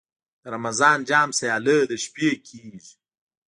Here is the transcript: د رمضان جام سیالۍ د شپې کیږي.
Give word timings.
د 0.41 0.43
رمضان 0.55 0.97
جام 1.09 1.29
سیالۍ 1.39 1.79
د 1.89 1.93
شپې 2.03 2.29
کیږي. 2.47 2.91